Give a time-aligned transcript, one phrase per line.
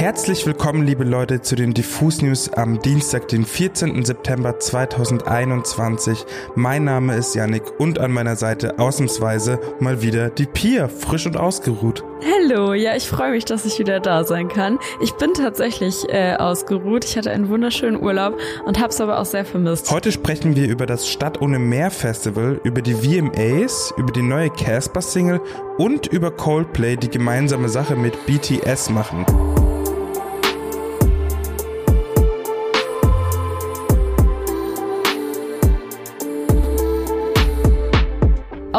[0.00, 4.02] Herzlich willkommen, liebe Leute, zu den Diffus News am Dienstag, den 14.
[4.02, 6.24] September 2021.
[6.54, 11.36] Mein Name ist Yannick und an meiner Seite ausnahmsweise mal wieder die Pia, frisch und
[11.36, 12.02] ausgeruht.
[12.24, 14.78] Hallo, ja, ich freue mich, dass ich wieder da sein kann.
[15.02, 17.04] Ich bin tatsächlich äh, ausgeruht.
[17.04, 19.90] Ich hatte einen wunderschönen Urlaub und habe es aber auch sehr vermisst.
[19.90, 24.48] Heute sprechen wir über das Stadt ohne Meer Festival, über die VMAs, über die neue
[24.48, 25.42] Casper Single
[25.76, 29.26] und über Coldplay, die gemeinsame Sache mit BTS machen.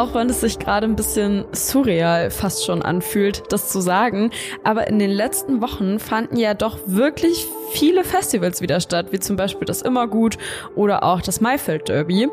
[0.02, 4.32] Auch wenn es sich gerade ein bisschen surreal fast schon anfühlt, das zu sagen.
[4.64, 9.36] Aber in den letzten Wochen fanden ja doch wirklich viele Festivals wieder statt, wie zum
[9.36, 10.38] Beispiel das Immergut
[10.74, 12.28] oder auch das Maifeld Derby.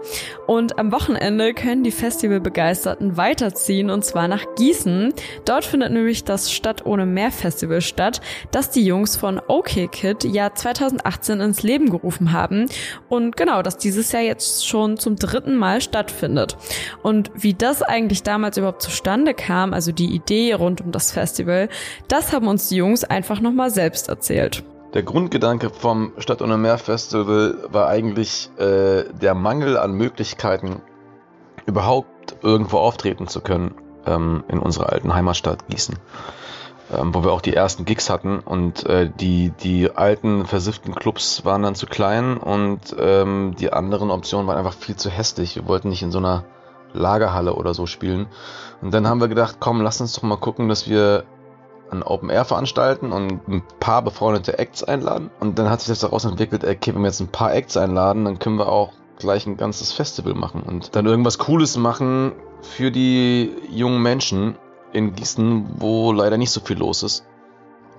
[0.48, 5.14] Und am Wochenende können die Festivalbegeisterten weiterziehen und zwar nach Gießen.
[5.46, 8.22] Dort findet nämlich das Stadt ohne Meer Festival statt,
[8.52, 12.68] das die Jungs von OK Kid ja 2018 ins Leben gerufen haben
[13.08, 16.58] und genau, das dieses Jahr jetzt schon zum dritten Mal stattfindet.
[17.02, 21.70] Und wie das eigentlich damals überhaupt zustande kam, also die Idee rund um das Festival,
[22.08, 24.64] das haben uns die Jungs einfach nochmal selbst erzählt.
[24.94, 30.82] Der Grundgedanke vom Stadt ohne Meer Festival war eigentlich äh, der Mangel an Möglichkeiten,
[31.68, 33.76] überhaupt irgendwo auftreten zu können
[34.08, 35.96] ähm, in unserer alten Heimatstadt Gießen.
[36.92, 41.46] Ähm, wo wir auch die ersten Gigs hatten und äh, die, die alten versifften Clubs
[41.46, 45.56] waren dann zu klein und ähm, die anderen Optionen waren einfach viel zu hässlich.
[45.56, 46.46] Wir wollten nicht in so einer
[46.94, 48.26] Lagerhalle oder so spielen.
[48.82, 51.26] Und dann haben wir gedacht, komm, lass uns doch mal gucken, dass wir
[51.92, 55.30] ein Open Air veranstalten und ein paar befreundete Acts einladen.
[55.40, 58.26] Und dann hat sich das daraus entwickelt, okay, wenn wir jetzt ein paar Acts einladen,
[58.26, 62.90] dann können wir auch gleich ein ganzes Festival machen und dann irgendwas Cooles machen für
[62.90, 64.56] die jungen Menschen
[64.94, 67.26] in Gießen, wo leider nicht so viel los ist.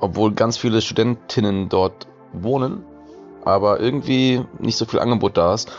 [0.00, 2.84] Obwohl ganz viele Studentinnen dort wohnen,
[3.44, 5.70] aber irgendwie nicht so viel Angebot da ist.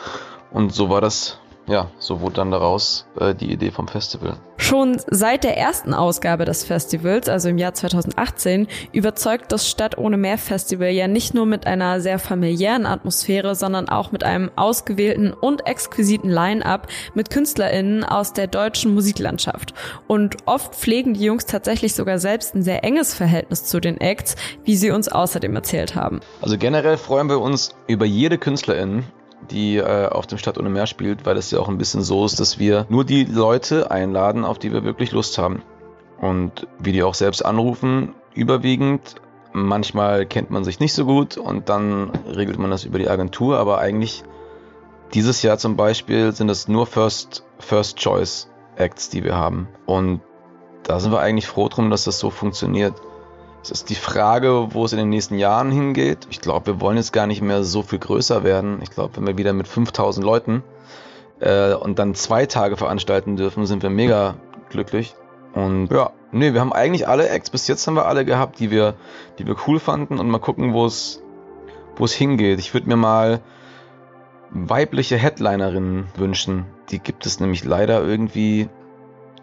[0.51, 1.39] Und so war das
[1.71, 4.37] ja, so wurde dann daraus äh, die Idee vom Festival.
[4.57, 10.17] Schon seit der ersten Ausgabe des Festivals, also im Jahr 2018, überzeugt das Stadt ohne
[10.17, 15.33] Meer Festival ja nicht nur mit einer sehr familiären Atmosphäre, sondern auch mit einem ausgewählten
[15.33, 19.73] und exquisiten Line-up mit KünstlerInnen aus der deutschen Musiklandschaft.
[20.07, 24.35] Und oft pflegen die Jungs tatsächlich sogar selbst ein sehr enges Verhältnis zu den Acts,
[24.63, 26.19] wie sie uns außerdem erzählt haben.
[26.41, 29.05] Also generell freuen wir uns über jede KünstlerIn,
[29.49, 32.25] die äh, auf dem Stadt ohne Meer spielt, weil es ja auch ein bisschen so
[32.25, 35.63] ist, dass wir nur die Leute einladen, auf die wir wirklich Lust haben.
[36.19, 39.15] Und wie die auch selbst anrufen, überwiegend.
[39.53, 43.57] Manchmal kennt man sich nicht so gut und dann regelt man das über die Agentur,
[43.57, 44.23] aber eigentlich
[45.13, 49.67] dieses Jahr zum Beispiel sind es nur First, First Choice Acts, die wir haben.
[49.85, 50.21] Und
[50.83, 52.93] da sind wir eigentlich froh drum, dass das so funktioniert.
[53.63, 56.27] Es ist die Frage, wo es in den nächsten Jahren hingeht.
[56.31, 58.79] Ich glaube, wir wollen jetzt gar nicht mehr so viel größer werden.
[58.81, 60.63] Ich glaube, wenn wir wieder mit 5000 Leuten
[61.39, 64.35] äh, und dann zwei Tage veranstalten dürfen, sind wir mega
[64.69, 65.13] glücklich.
[65.53, 68.71] Und ja, nee, wir haben eigentlich alle Acts, bis jetzt haben wir alle gehabt, die
[68.71, 68.95] wir,
[69.37, 71.21] die wir cool fanden und mal gucken, wo es,
[71.97, 72.59] wo es hingeht.
[72.59, 73.41] Ich würde mir mal
[74.49, 76.65] weibliche Headlinerinnen wünschen.
[76.89, 78.69] Die gibt es nämlich leider irgendwie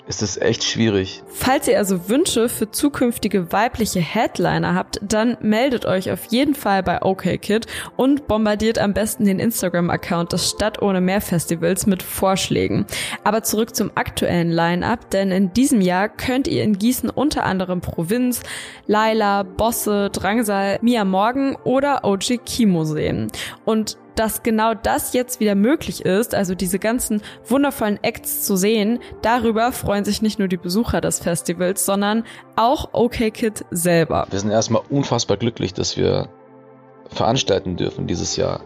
[0.08, 1.22] ist es echt schwierig.
[1.28, 6.82] Falls ihr also Wünsche für zukünftige weibliche Headliner habt, dann meldet euch auf jeden Fall
[6.82, 12.86] bei OKKid und bombardiert am besten den Instagram-Account des Stadt ohne Meer Festivals mit Vorschlägen.
[13.22, 17.82] Aber zurück zum aktuellen Line-Up, denn in diesem Jahr könnt ihr in Gießen unter anderem
[17.82, 18.42] Provinz,
[18.86, 23.30] Laila, Bosse, Drangsal, Mia Morgan oder OG Kimo sehen.
[23.66, 28.98] Und dass genau das jetzt wieder möglich ist, also diese ganzen wundervollen Acts zu sehen,
[29.22, 32.24] darüber freuen sich nicht nur die Besucher des Festivals, sondern
[32.56, 34.26] auch OK Kid selber.
[34.30, 36.28] Wir sind erstmal unfassbar glücklich, dass wir
[37.10, 38.60] veranstalten dürfen dieses Jahr,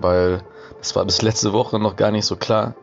[0.00, 0.42] weil
[0.78, 2.74] das war bis letzte Woche noch gar nicht so klar.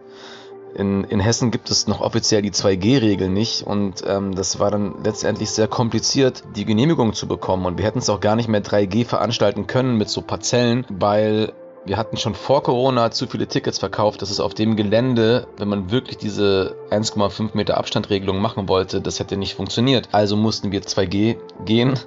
[0.75, 5.03] In, in Hessen gibt es noch offiziell die 2G-Regel nicht und ähm, das war dann
[5.03, 8.63] letztendlich sehr kompliziert, die Genehmigung zu bekommen und wir hätten es auch gar nicht mehr
[8.63, 11.53] 3G veranstalten können mit so Parzellen, weil
[11.85, 15.67] wir hatten schon vor Corona zu viele Tickets verkauft, dass es auf dem Gelände, wenn
[15.67, 20.09] man wirklich diese 1,5 Meter Abstandregelung machen wollte, das hätte nicht funktioniert.
[20.11, 21.99] Also mussten wir 2G gehen.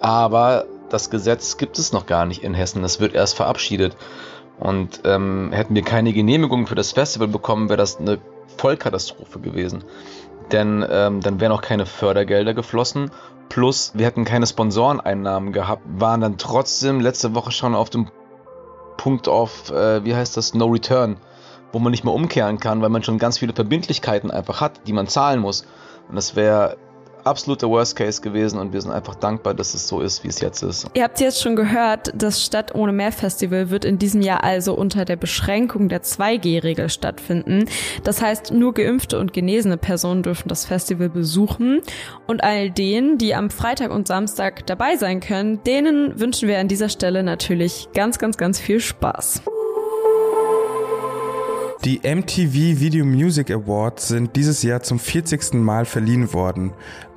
[0.00, 2.82] Aber das Gesetz gibt es noch gar nicht in Hessen.
[2.82, 3.96] Das wird erst verabschiedet.
[4.58, 8.18] Und ähm, hätten wir keine Genehmigung für das Festival bekommen, wäre das eine
[8.56, 9.84] Vollkatastrophe gewesen.
[10.50, 13.10] Denn ähm, dann wären auch keine Fördergelder geflossen.
[13.48, 18.08] Plus, wir hätten keine Sponsoreneinnahmen gehabt, waren dann trotzdem letzte Woche schon auf dem
[19.02, 21.16] Punkt auf, äh, wie heißt das, No Return,
[21.72, 24.92] wo man nicht mehr umkehren kann, weil man schon ganz viele Verbindlichkeiten einfach hat, die
[24.92, 25.66] man zahlen muss.
[26.08, 26.76] Und das wäre
[27.24, 30.40] absoluter Worst Case gewesen und wir sind einfach dankbar, dass es so ist, wie es
[30.40, 30.86] jetzt ist.
[30.94, 34.74] Ihr habt jetzt schon gehört, das Stadt ohne Meer Festival wird in diesem Jahr also
[34.74, 37.66] unter der Beschränkung der 2G-Regel stattfinden.
[38.04, 41.80] Das heißt, nur geimpfte und genesene Personen dürfen das Festival besuchen.
[42.26, 46.68] Und all denen, die am Freitag und Samstag dabei sein können, denen wünschen wir an
[46.68, 49.42] dieser Stelle natürlich ganz, ganz, ganz viel Spaß.
[51.84, 55.54] Die MTV Video Music Awards sind dieses Jahr zum 40.
[55.54, 56.72] Mal verliehen worden.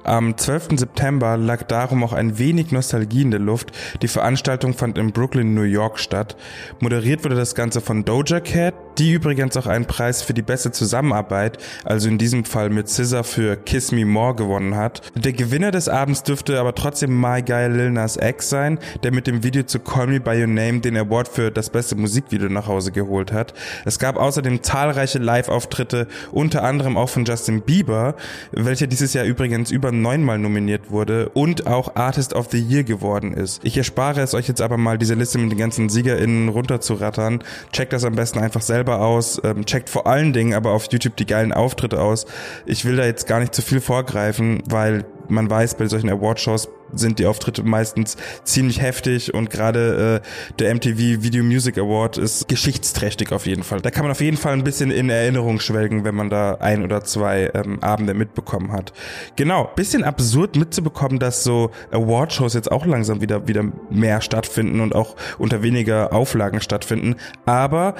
[0.05, 0.77] Am 12.
[0.77, 3.71] September lag darum auch ein wenig Nostalgie in der Luft.
[4.03, 6.35] Die Veranstaltung fand in Brooklyn, New York statt.
[6.79, 10.71] Moderiert wurde das Ganze von Doja Cat, die übrigens auch einen Preis für die beste
[10.71, 15.01] Zusammenarbeit, also in diesem Fall mit SZA für Kiss Me More gewonnen hat.
[15.15, 19.25] Der Gewinner des Abends dürfte aber trotzdem My Guy Lil Nas X sein, der mit
[19.25, 22.67] dem Video zu Call Me By Your Name den Award für das beste Musikvideo nach
[22.67, 23.55] Hause geholt hat.
[23.85, 28.15] Es gab außerdem zahlreiche Live-Auftritte, unter anderem auch von Justin Bieber,
[28.51, 33.33] welcher dieses Jahr übrigens über neunmal nominiert wurde und auch Artist of the Year geworden
[33.33, 33.63] ist.
[33.63, 37.43] Ich erspare es euch jetzt aber mal, diese Liste mit den ganzen SiegerInnen runterzurattern.
[37.71, 39.41] Checkt das am besten einfach selber aus.
[39.43, 42.25] Ähm, checkt vor allen Dingen aber auf YouTube die geilen Auftritte aus.
[42.65, 46.69] Ich will da jetzt gar nicht zu viel vorgreifen, weil man weiß, bei solchen Awardshows
[46.93, 52.47] sind die Auftritte meistens ziemlich heftig und gerade äh, der MTV Video Music Award ist
[52.47, 53.81] geschichtsträchtig auf jeden Fall.
[53.81, 56.83] Da kann man auf jeden Fall ein bisschen in Erinnerung schwelgen, wenn man da ein
[56.83, 58.93] oder zwei ähm, Abende mitbekommen hat.
[59.35, 64.95] Genau, bisschen absurd mitzubekommen, dass so Awardshows jetzt auch langsam wieder wieder mehr stattfinden und
[64.95, 67.15] auch unter weniger Auflagen stattfinden,
[67.45, 67.95] aber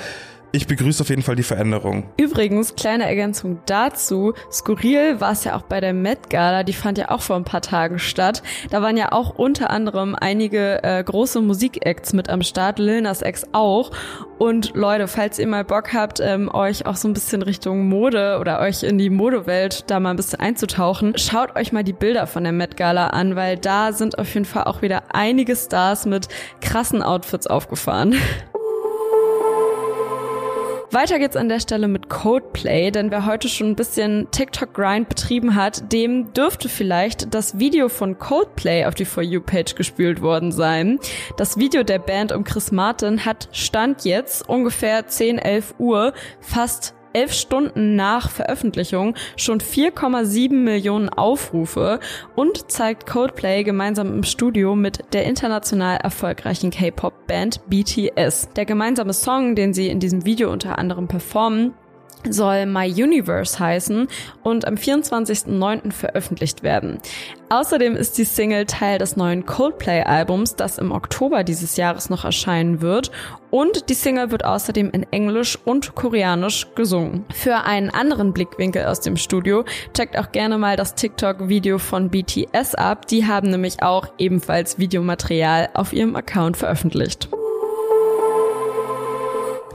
[0.55, 2.05] ich begrüße auf jeden Fall die Veränderung.
[2.17, 4.33] Übrigens, kleine Ergänzung dazu.
[4.51, 7.43] Skurril war es ja auch bei der Met Gala, die fand ja auch vor ein
[7.43, 8.41] paar Tagen statt.
[8.69, 13.21] Da waren ja auch unter anderem einige äh, große Musikacts mit am Start, Lil Nas
[13.21, 13.91] X auch.
[14.37, 18.37] Und Leute, falls ihr mal Bock habt, ähm, euch auch so ein bisschen Richtung Mode
[18.39, 22.27] oder euch in die Modewelt da mal ein bisschen einzutauchen, schaut euch mal die Bilder
[22.27, 26.05] von der Met Gala an, weil da sind auf jeden Fall auch wieder einige Stars
[26.05, 26.27] mit
[26.61, 28.15] krassen Outfits aufgefahren.
[30.95, 35.53] Weiter geht's an der Stelle mit Codeplay, denn wer heute schon ein bisschen TikTok-Grind betrieben
[35.53, 40.97] hat, dem dürfte vielleicht das Video von Codeplay auf die For You-Page gespült worden sein.
[41.35, 46.95] Das Video der Band um Chris Martin hat Stand jetzt ungefähr 10, 11 Uhr fast
[47.15, 51.99] elf Stunden nach Veröffentlichung schon 4,7 Millionen Aufrufe
[52.35, 58.49] und zeigt Codeplay gemeinsam im Studio mit der international erfolgreichen K-Pop-Band BTS.
[58.55, 61.73] Der gemeinsame Song, den sie in diesem Video unter anderem performen,
[62.29, 64.07] soll My Universe heißen
[64.43, 65.91] und am 24.09.
[65.91, 66.99] veröffentlicht werden.
[67.49, 72.81] Außerdem ist die Single Teil des neuen Coldplay-Albums, das im Oktober dieses Jahres noch erscheinen
[72.81, 73.11] wird.
[73.51, 77.23] Und die Single wird außerdem in Englisch und Koreanisch gesungen.
[77.33, 79.63] Für einen anderen Blickwinkel aus dem Studio
[79.93, 83.07] checkt auch gerne mal das TikTok-Video von BTS ab.
[83.07, 87.29] Die haben nämlich auch ebenfalls Videomaterial auf ihrem Account veröffentlicht.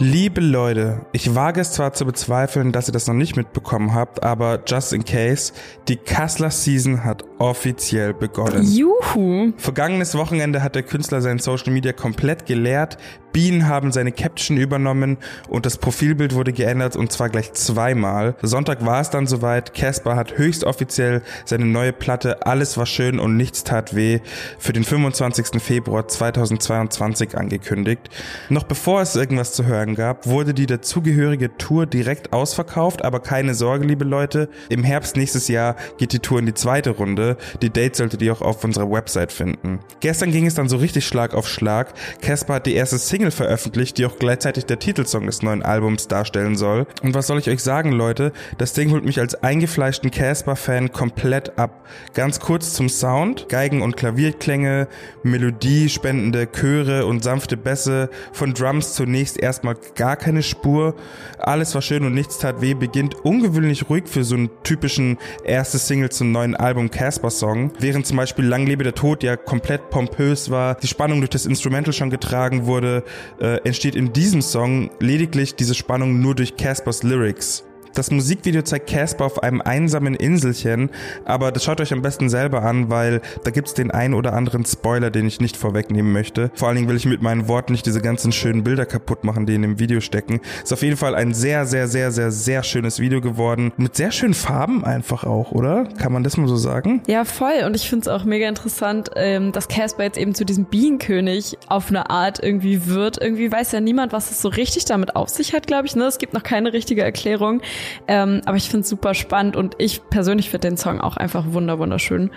[0.03, 4.23] Liebe Leute, ich wage es zwar zu bezweifeln, dass ihr das noch nicht mitbekommen habt,
[4.23, 5.53] aber just in case,
[5.89, 8.65] die Kassler Season hat offiziell begonnen.
[8.65, 9.53] Juhu!
[9.59, 12.97] Vergangenes Wochenende hat der Künstler sein Social Media komplett geleert.
[13.33, 15.19] Bienen haben seine Caption übernommen
[15.49, 18.35] und das Profilbild wurde geändert und zwar gleich zweimal.
[18.43, 19.73] Sonntag war es dann soweit.
[19.73, 24.21] Casper hat höchst offiziell seine neue Platte Alles war schön und nichts tat weh
[24.59, 25.63] für den 25.
[25.63, 28.11] Februar 2022 angekündigt.
[28.49, 33.55] Noch bevor es irgendwas zu hören gab, wurde die dazugehörige Tour direkt ausverkauft, aber keine
[33.55, 37.37] Sorge, liebe Leute, im Herbst nächstes Jahr geht die Tour in die zweite Runde.
[37.63, 39.81] Die Dates solltet ihr auch auf unserer Website finden.
[40.01, 41.95] Gestern ging es dann so richtig Schlag auf Schlag.
[42.21, 46.09] Casper hat die erste Single Single veröffentlicht, die auch gleichzeitig der Titelsong des neuen Albums
[46.09, 46.87] darstellen soll.
[47.03, 48.33] Und was soll ich euch sagen, Leute?
[48.59, 51.87] Das Ding holt mich als eingefleischten Casper-Fan komplett ab.
[52.15, 53.49] Ganz kurz zum Sound.
[53.49, 54.89] Geigen- und Klavierklänge,
[55.23, 58.09] Melodie, spendende Chöre und sanfte Bässe.
[58.33, 60.95] Von Drums zunächst erstmal gar keine Spur.
[61.39, 65.79] Alles war schön und nichts tat weh beginnt ungewöhnlich ruhig für so einen typischen erste
[65.79, 67.73] Single zum neuen Album Casper-Song.
[67.79, 71.47] Während zum Beispiel Lang lebe der Tod ja komplett pompös war, die Spannung durch das
[71.47, 73.05] Instrumental schon getragen wurde,
[73.41, 77.65] äh, entsteht in diesem Song lediglich diese Spannung nur durch Caspers Lyrics.
[77.95, 80.91] Das Musikvideo zeigt Casper auf einem einsamen Inselchen,
[81.25, 84.65] aber das schaut euch am besten selber an, weil da gibt's den ein oder anderen
[84.65, 86.51] Spoiler, den ich nicht vorwegnehmen möchte.
[86.55, 89.47] Vor allen Dingen will ich mit meinen Worten nicht diese ganzen schönen Bilder kaputt machen,
[89.47, 90.41] die in dem Video stecken.
[90.63, 93.73] Ist auf jeden Fall ein sehr, sehr, sehr, sehr, sehr schönes Video geworden.
[93.77, 95.85] Mit sehr schönen Farben einfach auch, oder?
[95.99, 97.03] Kann man das mal so sagen?
[97.07, 97.65] Ja, voll.
[97.67, 101.59] Und ich finde es auch mega interessant, ähm, dass Casper jetzt eben zu diesem Bienenkönig
[101.69, 103.21] auf eine Art irgendwie wird.
[103.21, 105.97] Irgendwie weiß ja niemand, was es so richtig damit auf sich hat, glaube ich.
[105.97, 106.05] Ne?
[106.05, 107.61] Es gibt noch keine richtige Erklärung.
[108.09, 111.45] Ähm, aber ich finde es super spannend und ich persönlich finde den Song auch einfach
[111.53, 112.31] wunder wunderschön.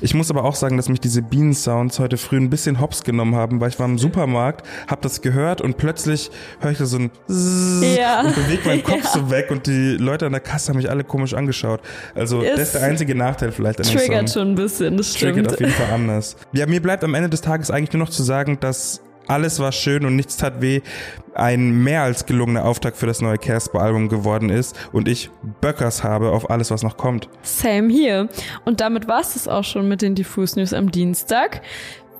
[0.00, 3.34] Ich muss aber auch sagen, dass mich diese Bienen-Sounds heute früh ein bisschen hops genommen
[3.34, 6.30] haben, weil ich war im Supermarkt, habe das gehört und plötzlich
[6.60, 8.20] höre ich da so ein Zzzz ja.
[8.20, 9.10] und bewege meinen Kopf ja.
[9.10, 11.80] so weg und die Leute an der Kasse haben mich alle komisch angeschaut.
[12.14, 15.14] Also ist das ist der einzige Nachteil vielleicht an dem Triggert schon ein bisschen, das
[15.14, 15.34] stimmt.
[15.34, 16.36] Triggert auf jeden Fall anders.
[16.52, 19.72] Ja, mir bleibt am Ende des Tages eigentlich nur noch zu sagen, dass alles war
[19.72, 20.80] schön und nichts tat weh,
[21.34, 26.32] ein mehr als gelungener Auftakt für das neue Casper-Album geworden ist und ich Böckers habe
[26.32, 27.28] auf alles, was noch kommt.
[27.42, 28.28] Same hier.
[28.64, 31.62] Und damit war es auch schon mit den Diffus News am Dienstag.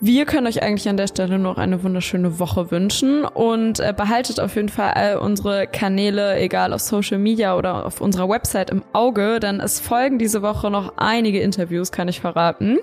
[0.03, 4.41] Wir können euch eigentlich an der Stelle noch eine wunderschöne Woche wünschen und äh, behaltet
[4.41, 8.83] auf jeden Fall all unsere Kanäle, egal auf Social Media oder auf unserer Website im
[8.95, 12.79] Auge, denn es folgen diese Woche noch einige Interviews, kann ich verraten.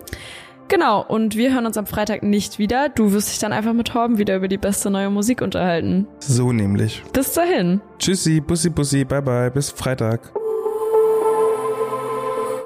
[0.69, 2.89] Genau, und wir hören uns am Freitag nicht wieder.
[2.89, 6.07] Du wirst dich dann einfach mit Torben wieder über die beste neue Musik unterhalten.
[6.19, 7.03] So nämlich.
[7.13, 7.81] Bis dahin.
[7.99, 10.19] Tschüssi, Bussi, Bussi, bye bye, bis Freitag.